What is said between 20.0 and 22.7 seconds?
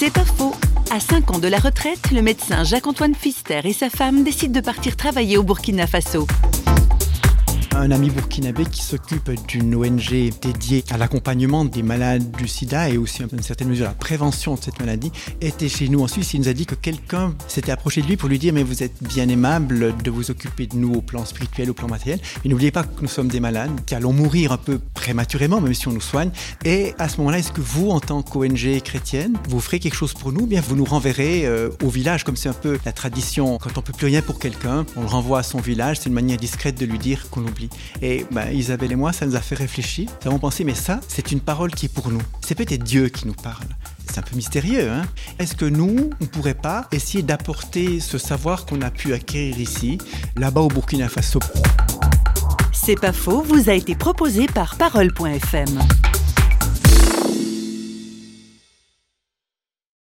de vous occuper de nous au plan spirituel, au plan matériel. Et n'oubliez